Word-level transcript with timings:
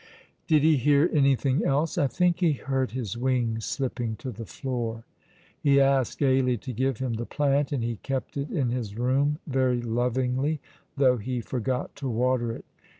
Did 0.47 0.63
he 0.63 0.77
hear 0.77 1.11
anything 1.13 1.63
else? 1.63 1.95
I 1.95 2.07
think 2.07 2.39
he 2.39 2.53
heard 2.53 2.89
his 2.89 3.15
wings 3.19 3.65
slipping 3.65 4.15
to 4.15 4.31
the 4.31 4.47
floor. 4.47 5.03
He 5.61 5.79
asked 5.79 6.23
Ailie 6.23 6.57
to 6.57 6.73
give 6.73 6.97
him 6.97 7.13
the 7.13 7.25
plant, 7.27 7.71
and 7.71 7.83
he 7.83 7.97
kept 7.97 8.35
it 8.35 8.49
in 8.49 8.71
his 8.71 8.97
room 8.97 9.37
very 9.45 9.79
lovingly, 9.79 10.59
though 10.97 11.17
he 11.17 11.39
forgot 11.39 11.95
to 11.97 12.09
water 12.09 12.51
it. 12.51 12.65